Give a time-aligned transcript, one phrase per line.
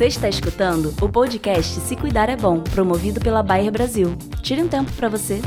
[0.00, 4.16] Você está escutando o podcast Se Cuidar é Bom, promovido pela Bayer Brasil.
[4.42, 5.42] Tire um tempo para você.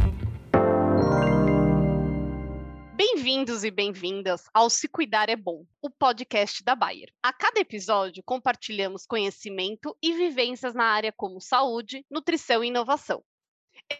[2.96, 7.12] Bem-vindos e bem-vindas ao Se Cuidar é Bom, o podcast da Bayer.
[7.24, 13.23] A cada episódio, compartilhamos conhecimento e vivências na área como saúde, nutrição e inovação.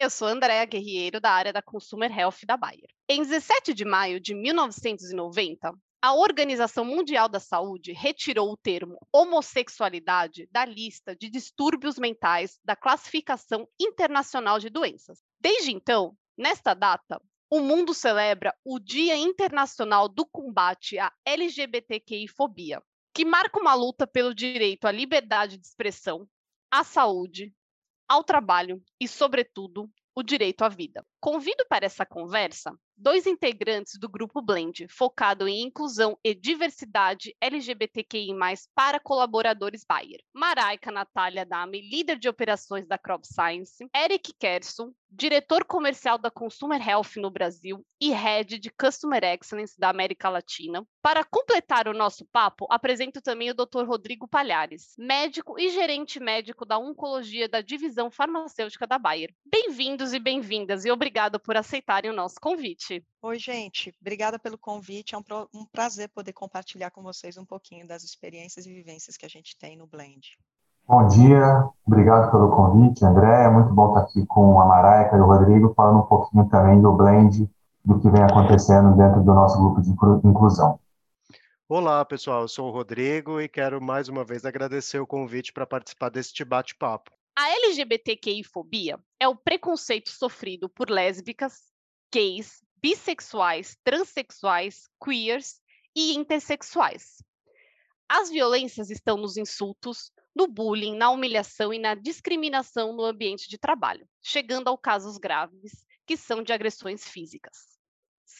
[0.00, 2.90] Eu sou Andréa Guerreiro, da área da Consumer Health da Bayer.
[3.08, 5.74] Em 17 de maio de 1990,
[6.04, 12.76] a Organização Mundial da Saúde retirou o termo homossexualidade da lista de distúrbios mentais da
[12.76, 15.24] Classificação Internacional de Doenças.
[15.40, 17.18] Desde então, nesta data,
[17.50, 22.82] o mundo celebra o Dia Internacional do Combate à LGBTQI-fobia,
[23.14, 26.28] que marca uma luta pelo direito à liberdade de expressão,
[26.70, 27.50] à saúde,
[28.06, 31.02] ao trabalho e, sobretudo, o direito à vida.
[31.24, 38.32] Convido para essa conversa dois integrantes do grupo Blend, focado em inclusão e diversidade LGBTQI+,
[38.74, 40.20] para colaboradores Bayer.
[40.32, 46.86] Maraica Natália Dami, líder de operações da Crop Science, Eric Kerson, diretor comercial da Consumer
[46.86, 50.86] Health no Brasil e head de Customer Excellence da América Latina.
[51.00, 53.84] Para completar o nosso papo, apresento também o Dr.
[53.86, 59.32] Rodrigo Palhares, médico e gerente médico da Oncologia da Divisão Farmacêutica da Bayer.
[59.44, 63.04] Bem-vindos e bem-vindas e obrigado por aceitarem o nosso convite.
[63.22, 63.94] Oi, gente.
[64.00, 65.14] Obrigada pelo convite.
[65.14, 65.22] É um,
[65.54, 69.56] um prazer poder compartilhar com vocês um pouquinho das experiências e vivências que a gente
[69.56, 70.36] tem no Blend.
[70.86, 73.44] Bom dia, obrigado pelo convite, André.
[73.44, 76.82] É muito bom estar aqui com a Maraica e o Rodrigo, falando um pouquinho também
[76.82, 77.48] do blend,
[77.82, 80.78] do que vem acontecendo dentro do nosso grupo de inclusão.
[81.66, 82.42] Olá, pessoal.
[82.42, 86.44] Eu sou o Rodrigo e quero mais uma vez agradecer o convite para participar deste
[86.44, 87.10] bate-papo.
[87.44, 91.70] A LGBTQI-fobia é o preconceito sofrido por lésbicas,
[92.10, 95.60] gays, bissexuais, transexuais, queers
[95.94, 97.22] e intersexuais.
[98.08, 103.58] As violências estão nos insultos, no bullying, na humilhação e na discriminação no ambiente de
[103.58, 107.73] trabalho, chegando a casos graves, que são de agressões físicas.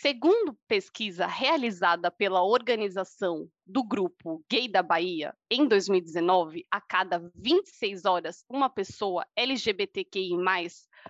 [0.00, 8.04] Segundo pesquisa realizada pela organização do grupo Gay da Bahia, em 2019, a cada 26
[8.04, 10.36] horas, uma pessoa LGBTQI+,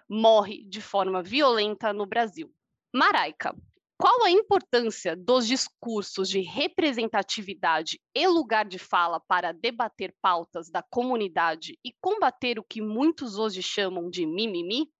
[0.08, 2.54] morre de forma violenta no Brasil.
[2.94, 3.56] Maraica,
[3.98, 10.82] qual a importância dos discursos de representatividade e lugar de fala para debater pautas da
[10.82, 14.92] comunidade e combater o que muitos hoje chamam de mimimi?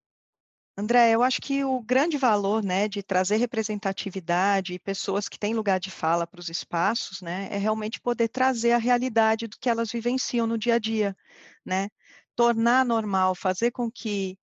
[0.77, 5.55] André, eu acho que o grande valor né, de trazer representatividade e pessoas que têm
[5.55, 9.71] lugar de fala para os espaços né, é realmente poder trazer a realidade do que
[9.71, 11.17] elas vivenciam no dia a dia.
[11.65, 11.89] Né?
[12.35, 14.37] Tornar normal, fazer com que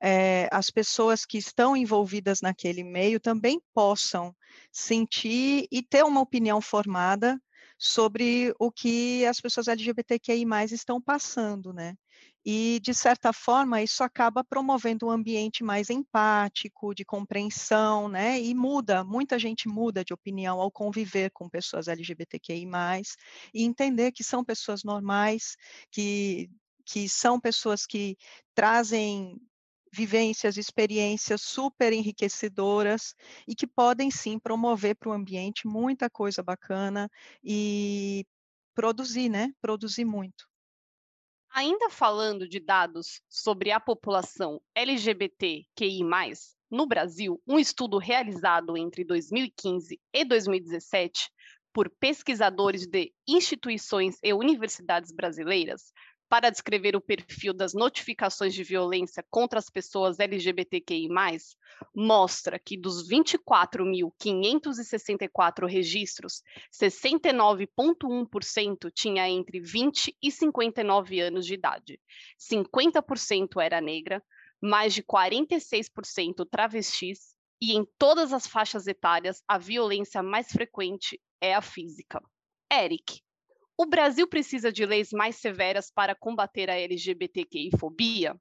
[0.00, 4.34] é, as pessoas que estão envolvidas naquele meio também possam
[4.70, 7.40] sentir e ter uma opinião formada
[7.76, 11.96] sobre o que as pessoas LGBTQI+ estão passando, né?
[12.44, 18.40] E, de certa forma, isso acaba promovendo um ambiente mais empático, de compreensão, né?
[18.40, 22.66] E muda, muita gente muda de opinião ao conviver com pessoas LGBTQI,
[23.54, 25.56] e entender que são pessoas normais,
[25.90, 26.50] que,
[26.84, 28.16] que são pessoas que
[28.54, 29.38] trazem
[29.92, 33.14] vivências, experiências super enriquecedoras
[33.46, 37.08] e que podem sim promover para o ambiente muita coisa bacana
[37.44, 38.24] e
[38.74, 39.52] produzir, né?
[39.60, 40.51] Produzir muito.
[41.54, 46.00] Ainda falando de dados sobre a população LGBTQI+,
[46.70, 51.30] no Brasil, um estudo realizado entre 2015 e 2017
[51.70, 55.92] por pesquisadores de instituições e universidades brasileiras
[56.32, 61.06] para descrever o perfil das notificações de violência contra as pessoas LGBTQI+,
[61.94, 66.42] mostra que dos 24.564 registros,
[66.72, 72.00] 69,1% tinha entre 20 e 59 anos de idade,
[72.40, 74.24] 50% era negra,
[74.58, 81.54] mais de 46% travestis, e em todas as faixas etárias, a violência mais frequente é
[81.54, 82.22] a física.
[82.72, 83.20] Eric,
[83.82, 88.36] o Brasil precisa de leis mais severas para combater a LGBTQI-fobia?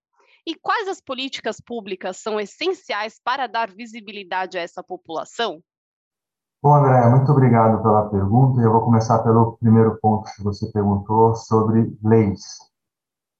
[0.45, 5.59] E quais as políticas públicas são essenciais para dar visibilidade a essa população?
[6.61, 8.61] Bom, André, muito obrigado pela pergunta.
[8.61, 12.41] Eu vou começar pelo primeiro ponto que você perguntou sobre leis.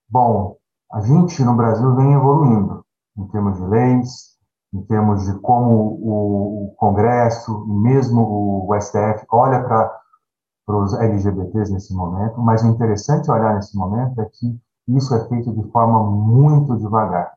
[0.09, 0.57] Bom,
[0.91, 2.83] a gente no Brasil vem evoluindo
[3.15, 4.37] em termos de leis,
[4.73, 10.00] em termos de como o Congresso e mesmo o STF olha para
[10.71, 14.57] para os LGBTs nesse momento, mas o interessante olhar nesse momento é que
[14.87, 17.33] isso é feito de forma muito devagar.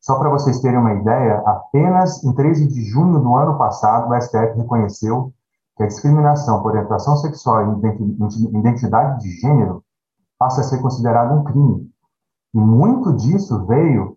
[0.00, 4.20] Só para vocês terem uma ideia, apenas em 13 de junho do ano passado, o
[4.20, 5.32] STF reconheceu
[5.76, 9.82] que a discriminação por orientação sexual e identidade de gênero
[10.38, 11.90] passa a ser considerado um crime.
[12.54, 14.16] E muito disso veio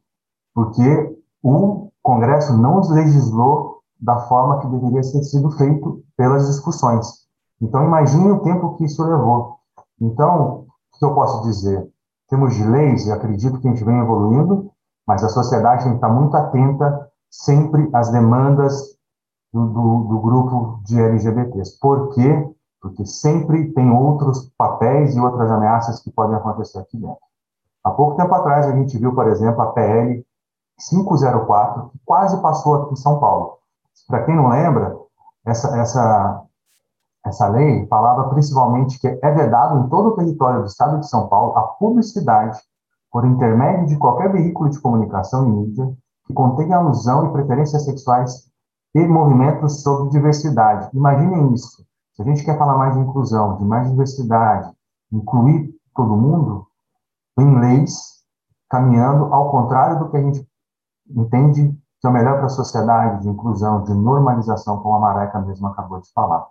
[0.53, 7.28] porque o Congresso não legislou da forma que deveria ter sido feito pelas discussões.
[7.61, 9.57] Então, imagine o tempo que isso levou.
[9.99, 11.87] Então, o que eu posso dizer?
[12.29, 14.71] Temos leis, e acredito que a gente vem evoluindo,
[15.05, 18.97] mas a sociedade tem que estar muito atenta sempre às demandas
[19.51, 21.79] do, do, do grupo de LGBTs.
[21.79, 22.47] Por quê?
[22.81, 27.17] Porque sempre tem outros papéis e outras ameaças que podem acontecer aqui dentro.
[27.83, 30.25] Há pouco tempo atrás, a gente viu, por exemplo, a PL
[30.89, 33.57] 504, que quase passou aqui em São Paulo.
[34.07, 34.97] Para quem não lembra,
[35.45, 36.43] essa, essa,
[37.29, 41.27] essa lei falava principalmente que é vedado em todo o território do Estado de São
[41.27, 42.59] Paulo a publicidade
[43.11, 45.95] por intermédio de qualquer veículo de comunicação e mídia
[46.25, 48.49] que contenha alusão e preferências sexuais
[48.93, 50.89] e movimentos sobre diversidade.
[50.93, 51.85] Imaginem isso.
[52.13, 54.71] Se a gente quer falar mais de inclusão, de mais diversidade,
[55.11, 56.67] incluir todo mundo,
[57.37, 58.19] em leis
[58.69, 60.47] caminhando ao contrário do que a gente
[61.09, 65.39] entende que é o melhor para a sociedade, de inclusão, de normalização, como a Maraca
[65.41, 66.47] mesmo acabou de falar.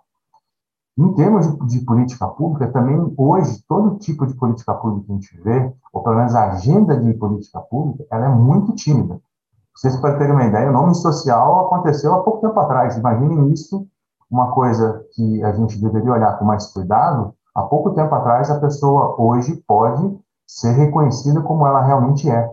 [0.99, 5.41] Em termos de, política pública, também hoje, todo tipo de política pública que a gente
[5.41, 9.17] vê, ou pelo menos a agenda de política pública, ela é muito tímida.
[9.73, 12.97] Vocês podem ter uma ideia, o nome social aconteceu há pouco tempo atrás.
[12.97, 13.87] Imaginem isso,
[14.29, 17.33] uma coisa que a gente deveria olhar com mais cuidado.
[17.55, 22.45] Há pouco tempo atrás, a pessoa hoje pode ser reconhecida como ela realmente é.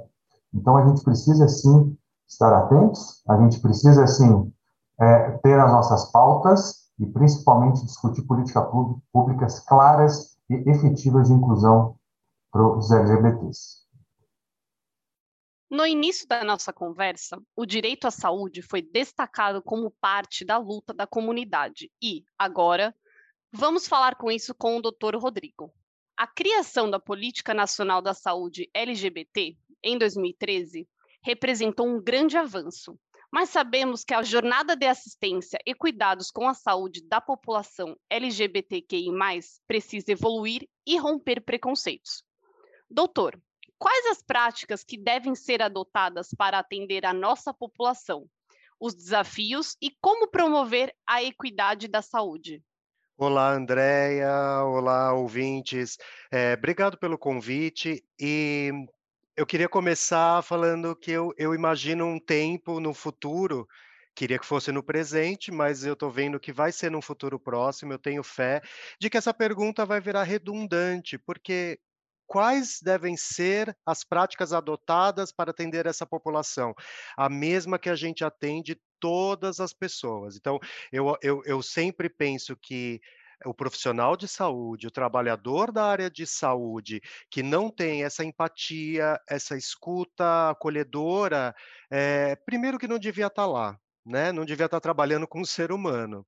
[0.54, 1.96] Então, a gente precisa, sim,
[2.28, 4.52] estar atentos, a gente precisa, sim,
[5.00, 8.64] é, ter as nossas pautas e, principalmente, discutir políticas
[9.12, 11.98] públicas claras e efetivas de inclusão
[12.50, 13.86] para os LGBTs.
[15.68, 20.94] No início da nossa conversa, o direito à saúde foi destacado como parte da luta
[20.94, 22.94] da comunidade e, agora,
[23.52, 25.16] vamos falar com isso com o Dr.
[25.16, 25.72] Rodrigo.
[26.16, 30.88] A criação da Política Nacional da Saúde LGBT, em 2013,
[31.20, 32.96] representou um grande avanço,
[33.32, 39.10] mas sabemos que a jornada de assistência e cuidados com a saúde da população LGBTQI+,
[39.66, 42.22] precisa evoluir e romper preconceitos.
[42.88, 43.40] Doutor,
[43.78, 48.26] quais as práticas que devem ser adotadas para atender a nossa população,
[48.80, 52.62] os desafios e como promover a equidade da saúde.
[53.18, 54.62] Olá, Andréia.
[54.64, 55.96] Olá, ouvintes.
[56.30, 58.04] É, obrigado pelo convite.
[58.20, 58.70] E
[59.36, 63.68] eu queria começar falando que eu, eu imagino um tempo no futuro,
[64.14, 67.92] queria que fosse no presente, mas eu estou vendo que vai ser no futuro próximo.
[67.92, 68.62] Eu tenho fé
[68.98, 71.78] de que essa pergunta vai virar redundante, porque
[72.26, 76.74] quais devem ser as práticas adotadas para atender essa população?
[77.14, 80.36] A mesma que a gente atende todas as pessoas.
[80.36, 80.58] Então,
[80.90, 83.02] eu, eu, eu sempre penso que
[83.44, 87.00] o profissional de saúde, o trabalhador da área de saúde,
[87.30, 91.54] que não tem essa empatia, essa escuta acolhedora,
[91.90, 94.32] é, primeiro que não devia estar lá, né?
[94.32, 96.26] Não devia estar trabalhando com um ser humano.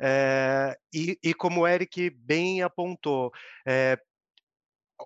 [0.00, 3.32] É, e, e, como o Eric bem apontou,
[3.66, 3.98] é,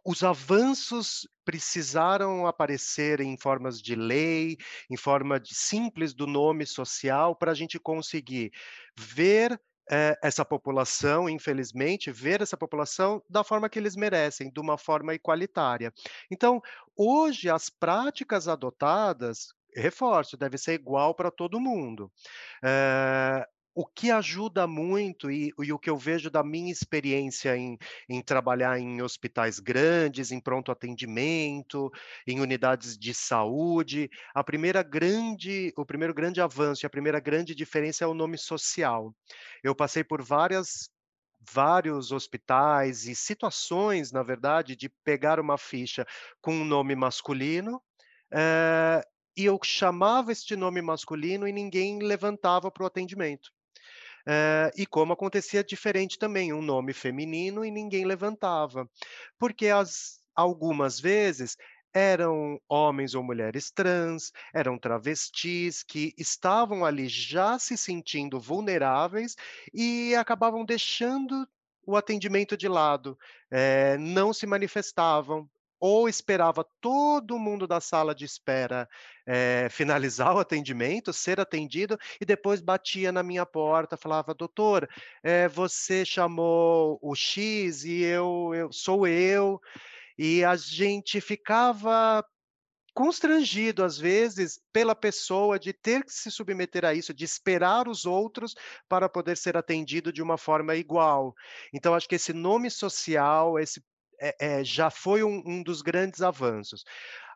[0.04, 4.56] os avanços precisaram aparecer em formas de lei,
[4.90, 8.50] em forma de simples do nome social, para a gente conseguir
[8.96, 9.60] ver
[9.90, 15.14] eh, essa população, infelizmente, ver essa população da forma que eles merecem, de uma forma
[15.14, 15.92] igualitária.
[16.30, 16.60] Então,
[16.96, 22.10] hoje, as práticas adotadas, reforço, deve ser igual para todo mundo.
[22.64, 27.76] Eh, o que ajuda muito e, e, o que eu vejo da minha experiência em,
[28.08, 31.90] em, trabalhar em hospitais grandes, em pronto atendimento,
[32.26, 37.54] em unidades de saúde, a primeira grande, o primeiro grande avanço e a primeira grande
[37.54, 39.14] diferença é o nome social.
[39.62, 40.88] Eu passei por várias
[41.52, 46.06] vários hospitais e situações, na verdade, de pegar uma ficha
[46.40, 47.82] com um nome masculino
[48.32, 49.02] eh,
[49.36, 53.50] e eu chamava este nome masculino e ninguém levantava para o atendimento.
[54.26, 58.88] Uh, e como acontecia diferente também, um nome feminino e ninguém levantava.
[59.38, 61.56] Porque as, algumas vezes
[61.92, 69.36] eram homens ou mulheres trans, eram travestis que estavam ali já se sentindo vulneráveis
[69.72, 71.46] e acabavam deixando
[71.86, 73.16] o atendimento de lado,
[73.50, 75.48] eh, não se manifestavam,
[75.86, 78.88] ou esperava todo mundo da sala de espera
[79.26, 84.88] é, finalizar o atendimento, ser atendido, e depois batia na minha porta, falava, doutor,
[85.22, 89.60] é, você chamou o X e eu, eu sou eu,
[90.16, 92.24] e a gente ficava
[92.94, 98.06] constrangido às vezes pela pessoa de ter que se submeter a isso, de esperar os
[98.06, 98.54] outros
[98.88, 101.34] para poder ser atendido de uma forma igual.
[101.74, 103.82] Então acho que esse nome social, esse
[104.20, 106.84] é, é, já foi um, um dos grandes avanços.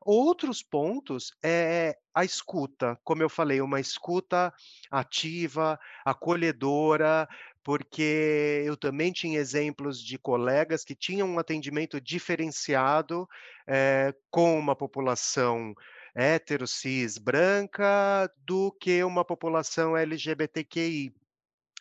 [0.04, 4.52] Outros pontos é a escuta, como eu falei, uma escuta
[4.90, 7.28] ativa, acolhedora,
[7.62, 13.28] porque eu também tinha exemplos de colegas que tinham um atendimento diferenciado
[13.66, 15.74] é, com uma população
[16.14, 21.14] hétero, cis, branca, do que uma população LGBTQI.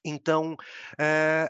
[0.03, 0.55] Então,
[0.99, 1.49] é,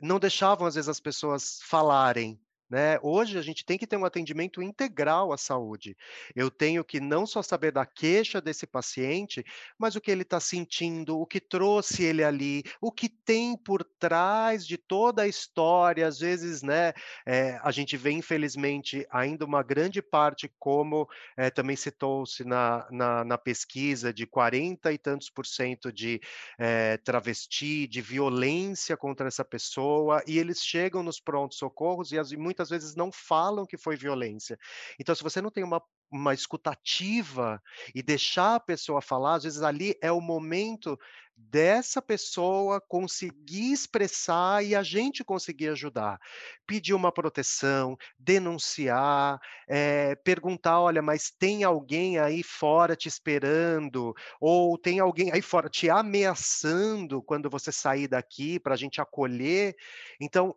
[0.00, 2.98] não deixavam, às vezes, as pessoas falarem, né?
[3.02, 5.96] Hoje a gente tem que ter um atendimento integral à saúde.
[6.34, 9.44] Eu tenho que não só saber da queixa desse paciente,
[9.78, 13.82] mas o que ele está sentindo, o que trouxe ele ali, o que tem por
[13.82, 16.06] trás de toda a história.
[16.06, 16.92] Às vezes, né,
[17.26, 23.24] é, a gente vê, infelizmente, ainda uma grande parte, como é, também citou-se na, na,
[23.24, 26.20] na, pesquisa, de 40 e tantos por cento de
[26.58, 32.57] é, travesti, de violência contra essa pessoa, e eles chegam nos prontos-socorros e as, muitas
[32.58, 34.58] muitas vezes não falam que foi violência.
[34.98, 37.62] Então, se você não tem uma, uma escutativa
[37.94, 40.98] e deixar a pessoa falar, às vezes ali é o momento
[41.40, 46.18] dessa pessoa conseguir expressar e a gente conseguir ajudar.
[46.66, 49.38] Pedir uma proteção, denunciar,
[49.68, 54.12] é, perguntar: olha, mas tem alguém aí fora te esperando?
[54.40, 59.76] Ou tem alguém aí fora te ameaçando quando você sair daqui para a gente acolher?
[60.20, 60.56] Então,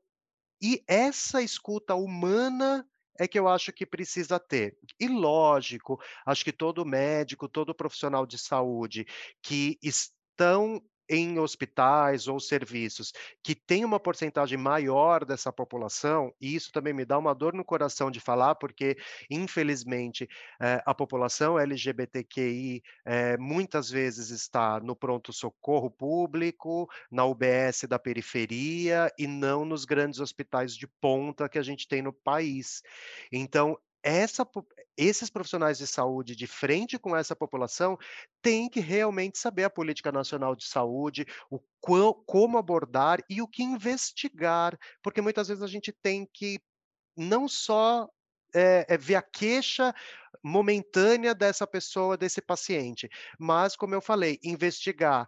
[0.61, 2.87] e essa escuta humana
[3.19, 4.77] é que eu acho que precisa ter.
[4.99, 9.05] E lógico, acho que todo médico, todo profissional de saúde
[9.41, 13.11] que estão em hospitais ou serviços
[13.43, 17.65] que tem uma porcentagem maior dessa população, e isso também me dá uma dor no
[17.65, 18.95] coração de falar, porque,
[19.29, 20.27] infelizmente,
[20.61, 29.11] eh, a população LGBTQI eh, muitas vezes está no pronto-socorro público, na UBS da periferia
[29.19, 32.81] e não nos grandes hospitais de ponta que a gente tem no país.
[33.31, 34.47] Então, essa,
[34.97, 37.97] esses profissionais de saúde de frente com essa população
[38.41, 41.59] têm que realmente saber a política nacional de saúde, o
[42.25, 46.59] como abordar e o que investigar, porque muitas vezes a gente tem que
[47.17, 48.07] não só
[48.53, 49.93] é, é, ver a queixa
[50.43, 55.27] momentânea dessa pessoa, desse paciente, mas, como eu falei, investigar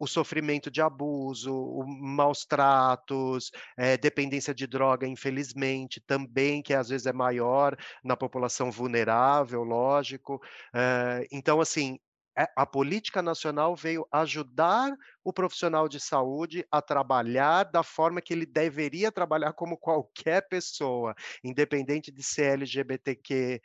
[0.00, 6.88] o sofrimento de abuso, o maus tratos, eh, dependência de droga, infelizmente, também, que às
[6.88, 10.40] vezes é maior na população vulnerável, lógico.
[10.74, 12.05] Eh, então, assim, é,
[12.36, 14.92] a política nacional veio ajudar
[15.24, 21.14] o profissional de saúde a trabalhar da forma que ele deveria trabalhar como qualquer pessoa,
[21.42, 23.60] independente de ser LGBTQI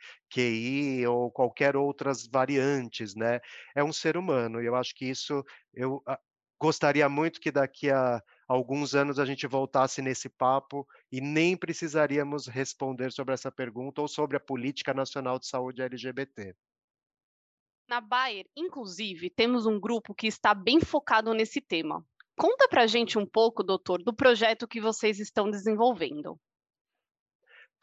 [1.06, 3.40] ou qualquer outras variantes, né?
[3.74, 6.18] É um ser humano e eu acho que isso eu a,
[6.58, 12.46] gostaria muito que daqui a alguns anos a gente voltasse nesse papo e nem precisaríamos
[12.46, 16.54] responder sobre essa pergunta ou sobre a política nacional de saúde LGBT.
[17.92, 22.02] Na Bayer, inclusive, temos um grupo que está bem focado nesse tema.
[22.38, 26.40] Conta para a gente um pouco, doutor, do projeto que vocês estão desenvolvendo.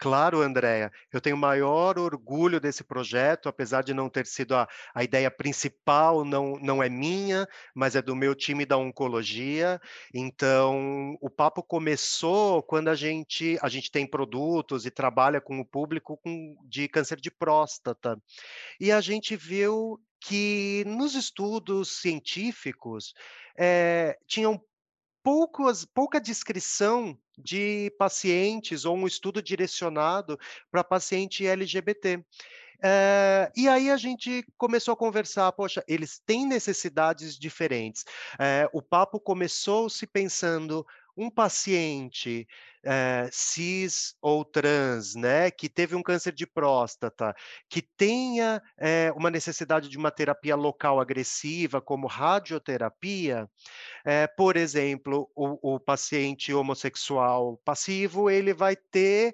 [0.00, 5.04] Claro, Andréia, eu tenho maior orgulho desse projeto, apesar de não ter sido a, a
[5.04, 9.78] ideia principal, não, não é minha, mas é do meu time da oncologia.
[10.14, 15.66] Então, o papo começou quando a gente, a gente tem produtos e trabalha com o
[15.66, 18.18] público com, de câncer de próstata.
[18.80, 23.12] E a gente viu que nos estudos científicos
[23.54, 24.58] é, tinham
[25.22, 30.38] poucas, pouca descrição de pacientes ou um estudo direcionado
[30.70, 32.24] para paciente LGBT.
[32.82, 38.04] É, e aí a gente começou a conversar, poxa, eles têm necessidades diferentes.
[38.38, 40.86] É, o papo começou se pensando
[41.16, 42.48] um paciente
[42.82, 47.34] é, cis ou trans, né, que teve um câncer de próstata,
[47.68, 53.48] que tenha é, uma necessidade de uma terapia local agressiva, como radioterapia,
[54.04, 59.32] é, por exemplo, o, o, paciente homossexual passivo, ele vai ter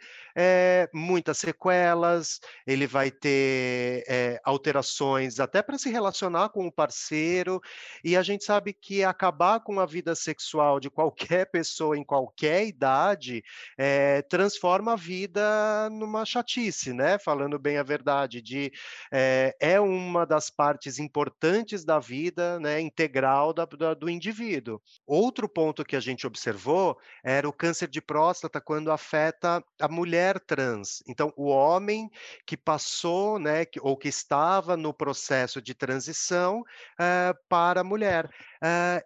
[0.92, 4.04] muitas sequelas, ele vai ter
[4.44, 7.58] alterações até para se relacionar com o parceiro,
[8.04, 12.66] e a gente sabe que acabar com a vida sexual de qualquer pessoa em qualquer
[12.66, 13.35] idade
[13.78, 17.18] é, transforma a vida numa chatice, né?
[17.18, 18.72] Falando bem a verdade, de
[19.12, 22.80] é, é uma das partes importantes da vida, né?
[22.80, 24.80] Integral da, da, do indivíduo.
[25.06, 30.40] Outro ponto que a gente observou era o câncer de próstata quando afeta a mulher
[30.40, 31.02] trans.
[31.08, 32.08] Então, o homem
[32.46, 33.64] que passou, né?
[33.64, 38.28] Que, ou que estava no processo de transição uh, para a mulher.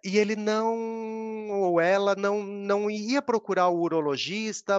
[0.03, 4.20] E ele não, ou ela não, não ia procurar o urologista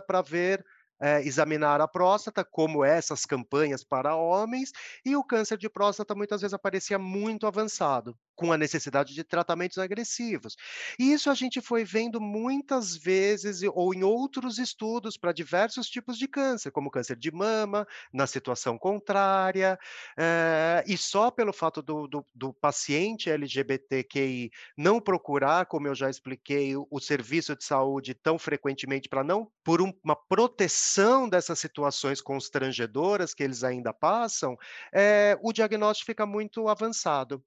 [0.00, 0.64] para ver
[1.02, 4.70] é, examinar a próstata, como essas campanhas para homens,
[5.04, 9.78] e o câncer de próstata muitas vezes aparecia muito avançado, com a necessidade de tratamentos
[9.78, 10.56] agressivos.
[10.96, 16.16] E isso a gente foi vendo muitas vezes, ou em outros estudos, para diversos tipos
[16.16, 19.76] de câncer, como câncer de mama, na situação contrária,
[20.16, 26.08] é, e só pelo fato do, do, do paciente LGBTQI não procurar, como eu já
[26.08, 30.91] expliquei, o, o serviço de saúde tão frequentemente para não, por um, uma proteção
[31.28, 34.56] dessas situações constrangedoras que eles ainda passam,
[34.92, 37.42] é, o diagnóstico fica muito avançado.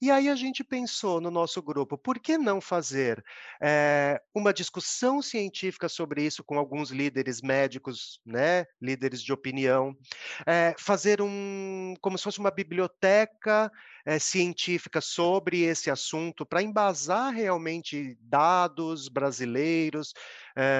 [0.00, 3.24] E aí a gente pensou no nosso grupo, por que não fazer
[3.62, 9.96] é, uma discussão científica sobre isso com alguns líderes médicos, né, líderes de opinião,
[10.46, 13.72] é, fazer um, como se fosse uma biblioteca
[14.04, 20.12] é, científica sobre esse assunto para embasar realmente dados brasileiros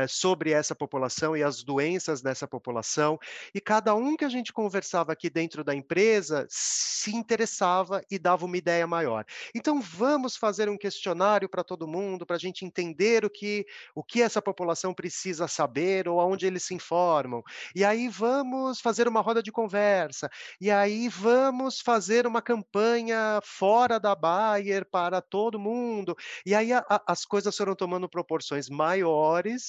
[0.08, 3.18] sobre essa população e as doenças dessa população.
[3.54, 8.44] E cada um que a gente conversava aqui dentro da empresa se interessava e dava
[8.44, 9.24] uma ideia maior maior.
[9.54, 14.02] Então, vamos fazer um questionário para todo mundo, para a gente entender o que, o
[14.02, 17.42] que essa população precisa saber ou aonde eles se informam.
[17.74, 20.28] E aí vamos fazer uma roda de conversa.
[20.60, 26.16] E aí vamos fazer uma campanha fora da Bayer para todo mundo.
[26.44, 29.65] E aí a, a, as coisas foram tomando proporções maiores,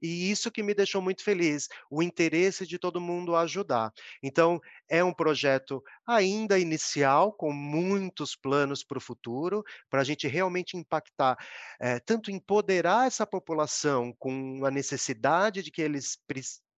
[0.00, 3.92] e isso que me deixou muito feliz, o interesse de todo mundo a ajudar.
[4.22, 10.28] Então, é um projeto ainda inicial, com muitos planos para o futuro, para a gente
[10.28, 11.36] realmente impactar,
[11.80, 16.18] é, tanto empoderar essa população com a necessidade de que eles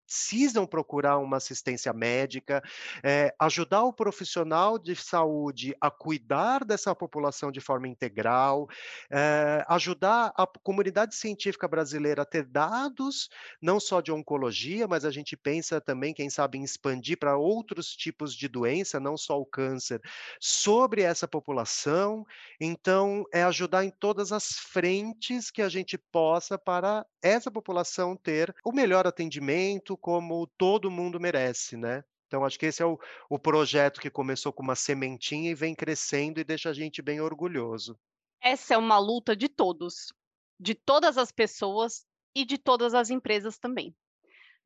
[0.05, 2.63] precisam procurar uma assistência médica,
[3.03, 8.67] é, ajudar o profissional de saúde a cuidar dessa população de forma integral,
[9.09, 13.29] é, ajudar a comunidade científica brasileira a ter dados,
[13.61, 17.95] não só de oncologia, mas a gente pensa também, quem sabe, em expandir para outros
[17.95, 20.01] tipos de doença, não só o câncer,
[20.39, 22.25] sobre essa população.
[22.59, 28.55] Então, é ajudar em todas as frentes que a gente possa para essa população ter
[28.63, 32.03] o melhor atendimento, como todo mundo merece, né?
[32.27, 35.75] Então, acho que esse é o, o projeto que começou com uma sementinha e vem
[35.75, 37.97] crescendo e deixa a gente bem orgulhoso.
[38.41, 40.11] Essa é uma luta de todos,
[40.59, 42.05] de todas as pessoas
[42.35, 43.95] e de todas as empresas também.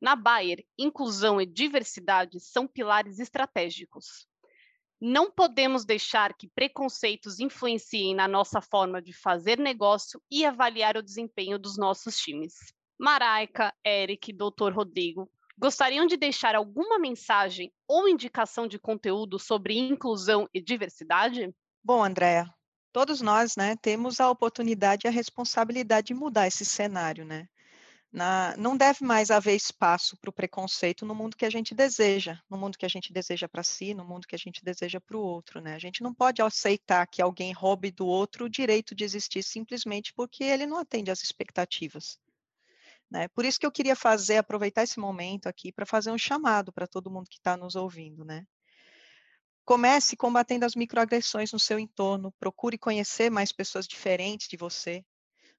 [0.01, 4.27] Na Bayer, inclusão e diversidade são pilares estratégicos.
[5.01, 11.03] Não podemos deixar que preconceitos influenciem na nossa forma de fazer negócio e avaliar o
[11.03, 12.53] desempenho dos nossos times.
[12.99, 14.73] Maraica, Eric, Dr.
[14.73, 21.55] Rodrigo, gostariam de deixar alguma mensagem ou indicação de conteúdo sobre inclusão e diversidade?
[21.81, 22.45] Bom, Andréa,
[22.91, 27.47] todos nós né, temos a oportunidade e a responsabilidade de mudar esse cenário, né?
[28.11, 32.39] Na, não deve mais haver espaço para o preconceito no mundo que a gente deseja,
[32.49, 35.15] no mundo que a gente deseja para si, no mundo que a gente deseja para
[35.15, 35.75] o outro, né?
[35.75, 40.11] A gente não pode aceitar que alguém roube do outro o direito de existir simplesmente
[40.13, 42.19] porque ele não atende às expectativas.
[43.09, 43.27] Né?
[43.29, 46.85] Por isso que eu queria fazer, aproveitar esse momento aqui para fazer um chamado para
[46.85, 48.45] todo mundo que está nos ouvindo, né?
[49.65, 55.03] Comece combatendo as microagressões no seu entorno, procure conhecer mais pessoas diferentes de você.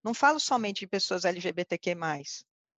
[0.02, 1.94] Não falo somente de pessoas LGBTQ+,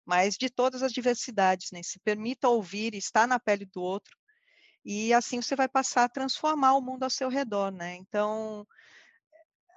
[0.04, 1.82] mas de todas as diversidades, né?
[1.82, 4.16] Se permita ouvir, estar na pele do outro,
[4.84, 7.94] e assim você vai passar a transformar o mundo ao seu redor, né?
[7.96, 8.66] Então,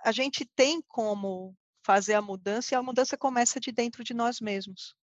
[0.04, 1.56] a gente tem como
[1.86, 4.96] fazer a mudança e a mudança começa de dentro de nós mesmos.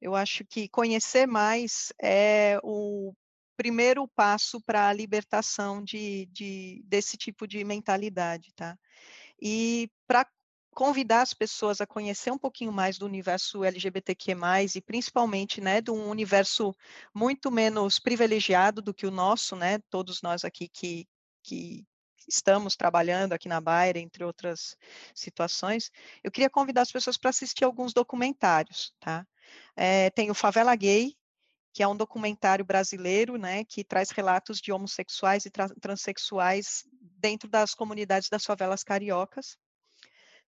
[0.00, 3.14] Eu acho que conhecer mais é o
[3.56, 8.78] primeiro passo para a libertação de, de, desse tipo de mentalidade, tá?
[9.40, 10.26] E para
[10.74, 14.36] convidar as pessoas a conhecer um pouquinho mais do universo LGBTQ+,
[14.74, 16.76] e principalmente, né, de um universo
[17.14, 21.08] muito menos privilegiado do que o nosso, né, todos nós aqui que,
[21.42, 21.82] que
[22.26, 24.76] estamos trabalhando aqui na Bayer, entre outras
[25.14, 25.90] situações,
[26.22, 29.26] eu queria convidar as pessoas para assistir alguns documentários, tá?
[29.76, 31.16] É, tem o Favela Gay,
[31.72, 36.84] que é um documentário brasileiro, né, que traz relatos de homossexuais e transexuais
[37.18, 39.58] dentro das comunidades das favelas cariocas.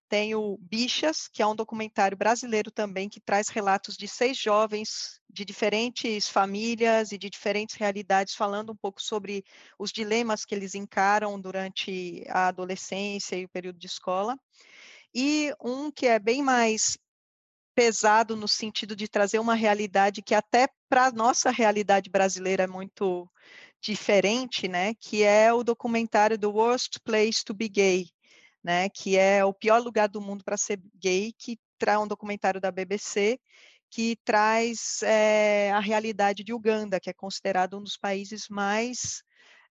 [0.09, 5.21] Tem o Bichas, que é um documentário brasileiro também, que traz relatos de seis jovens
[5.29, 9.45] de diferentes famílias e de diferentes realidades, falando um pouco sobre
[9.77, 14.35] os dilemas que eles encaram durante a adolescência e o período de escola.
[15.13, 16.97] E um que é bem mais
[17.75, 22.67] pesado no sentido de trazer uma realidade que até para a nossa realidade brasileira é
[22.67, 23.29] muito
[23.79, 24.95] diferente, né?
[24.95, 28.09] Que é o documentário The Worst Place to Be Gay,
[28.63, 32.59] né, que é o pior lugar do mundo para ser gay, que traz um documentário
[32.59, 33.39] da BBC,
[33.89, 39.23] que traz é, a realidade de Uganda, que é considerado um dos países mais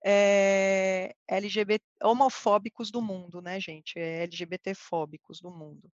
[0.04, 3.98] é, eh, LGBT, homofóbicos do mundo, né, gente?
[3.98, 5.90] É LGBTfóbicos do mundo.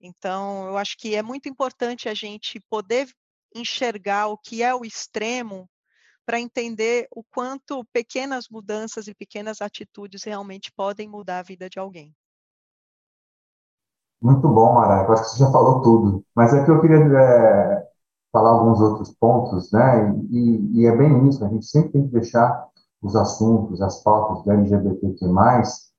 [0.00, 3.08] Então, eu acho que é muito importante a gente poder
[3.54, 5.68] enxergar o que é o extremo
[6.24, 11.78] para entender o quanto pequenas mudanças e pequenas atitudes realmente podem mudar a vida de
[11.78, 12.14] alguém.
[14.20, 15.04] Muito bom, Mara.
[15.04, 16.24] Eu acho que você já falou tudo.
[16.34, 17.88] Mas é que eu queria é,
[18.32, 20.14] falar alguns outros pontos, né?
[20.30, 21.44] E, e, é bem isso.
[21.44, 22.66] A gente sempre tem que deixar
[23.02, 25.26] os assuntos, as pautas do LGBTQ+,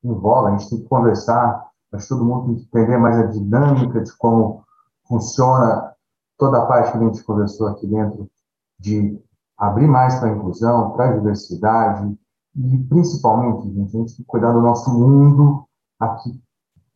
[0.03, 0.49] em voga.
[0.49, 1.67] A gente tem que conversar.
[1.89, 4.63] Que todo mundo tem que entender mais a dinâmica de como
[5.07, 5.93] funciona
[6.37, 8.29] toda a parte que a gente conversou aqui dentro
[8.77, 9.19] de
[9.57, 12.15] abrir mais para a inclusão, para a diversidade
[12.55, 15.65] e, principalmente, gente, a gente tem que cuidar do nosso mundo
[15.99, 16.39] aqui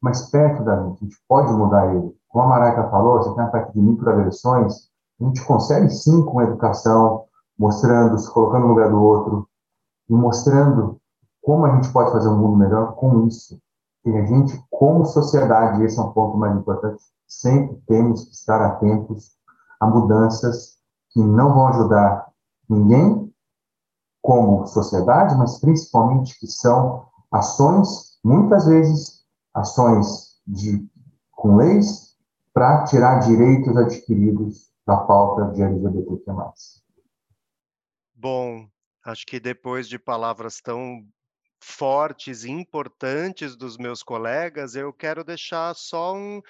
[0.02, 0.98] mais perto da gente.
[1.02, 2.16] A gente pode mudar ele.
[2.30, 6.40] Como a Maraca falou, você tem a parte de microagressões, a gente consegue sim com
[6.40, 7.26] a educação,
[7.58, 9.48] mostrando, se colocando no lugar do outro
[10.10, 11.00] e mostrando
[11.42, 13.60] como a gente pode fazer um mundo melhor com isso.
[14.06, 18.62] E a gente, como sociedade, esse é um ponto mais importante, sempre temos que estar
[18.62, 19.32] atentos
[19.80, 20.78] a mudanças
[21.12, 22.28] que não vão ajudar
[22.68, 23.32] ninguém
[24.22, 29.21] como sociedade, mas principalmente que são ações, muitas vezes,
[29.54, 30.88] ações de,
[31.32, 32.18] com leis
[32.54, 36.32] para tirar direitos adquiridos da pauta de LGBTQ+.
[38.14, 38.68] Bom,
[39.04, 41.06] acho que depois de palavras tão
[41.62, 46.42] fortes e importantes dos meus colegas, eu quero deixar só um,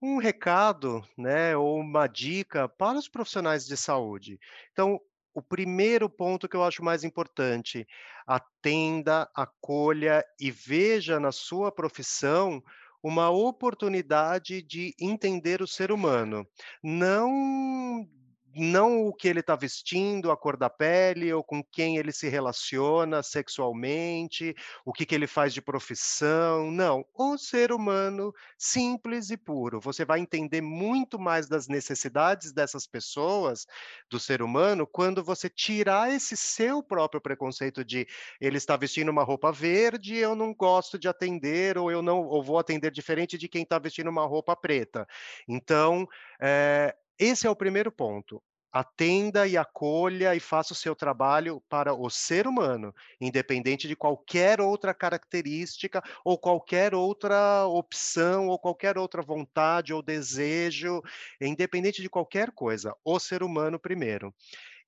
[0.00, 4.40] um recado, né, ou uma dica para os profissionais de saúde.
[4.72, 5.00] Então,
[5.34, 7.86] o primeiro ponto que eu acho mais importante,
[8.26, 12.62] atenda, acolha e veja na sua profissão
[13.02, 16.46] uma oportunidade de entender o ser humano.
[16.82, 18.08] Não
[18.54, 22.28] não o que ele está vestindo, a cor da pele, ou com quem ele se
[22.28, 26.70] relaciona sexualmente, o que, que ele faz de profissão.
[26.70, 29.80] Não, o ser humano simples e puro.
[29.80, 33.66] Você vai entender muito mais das necessidades dessas pessoas,
[34.10, 38.06] do ser humano, quando você tirar esse seu próprio preconceito de
[38.40, 42.42] ele está vestindo uma roupa verde, eu não gosto de atender, ou eu não ou
[42.42, 45.06] vou atender diferente de quem está vestindo uma roupa preta.
[45.48, 46.06] Então,
[46.40, 48.42] é, esse é o primeiro ponto.
[48.72, 54.62] Atenda e acolha e faça o seu trabalho para o ser humano, independente de qualquer
[54.62, 61.02] outra característica ou qualquer outra opção ou qualquer outra vontade ou desejo,
[61.38, 64.34] independente de qualquer coisa, o ser humano primeiro.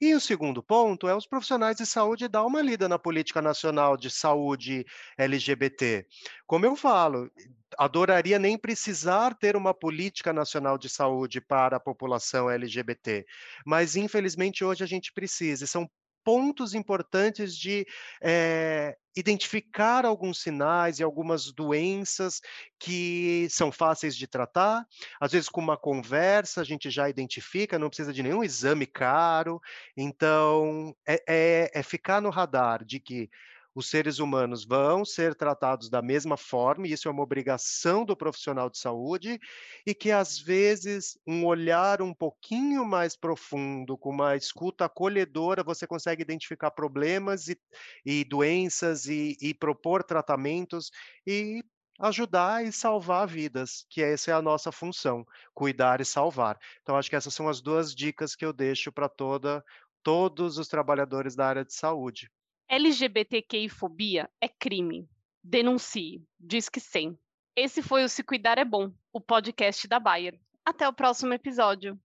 [0.01, 3.97] E o segundo ponto é os profissionais de saúde dar uma lida na política nacional
[3.97, 4.85] de saúde
[5.17, 6.07] LGBT.
[6.47, 7.31] Como eu falo,
[7.79, 13.25] adoraria nem precisar ter uma política nacional de saúde para a população LGBT,
[13.65, 15.65] mas infelizmente hoje a gente precisa.
[15.65, 15.89] E são
[16.25, 17.87] pontos importantes de
[18.23, 22.41] é, identificar alguns sinais e algumas doenças
[22.79, 24.87] que são fáceis de tratar.
[25.21, 29.61] Às vezes, com uma conversa, a gente já identifica, não precisa de nenhum exame caro.
[29.97, 33.31] Então, é, é, é ficar no radar de que
[33.75, 38.17] os seres humanos vão ser tratados da mesma forma, e isso é uma obrigação do
[38.17, 39.39] profissional de saúde,
[39.87, 45.87] e que às vezes um olhar um pouquinho mais profundo, com uma escuta acolhedora, você
[45.87, 47.59] consegue identificar problemas e,
[48.05, 50.91] e doenças e, e propor tratamentos
[51.27, 51.63] e
[52.01, 56.59] ajudar e salvar vidas, que essa é a nossa função, cuidar e salvar.
[56.83, 59.65] Então acho que essas são as duas dicas que eu deixo para toda
[60.03, 62.31] todos os trabalhadores da área de saúde.
[62.75, 65.09] LGBTQI-fobia é crime.
[65.45, 66.25] Denuncie.
[66.41, 67.17] Diz que sim.
[67.57, 70.37] Esse foi o Se Cuidar é Bom, o podcast da Bayer.
[70.67, 71.97] Até o próximo episódio.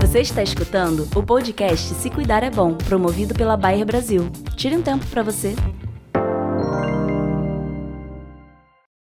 [0.00, 4.22] Você está escutando o podcast Se Cuidar é Bom, promovido pela Bayer Brasil.
[4.56, 5.54] Tire um tempo para você.